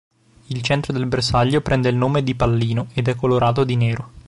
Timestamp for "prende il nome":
1.61-2.23